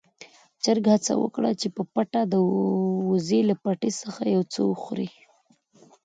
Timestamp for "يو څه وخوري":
4.35-5.09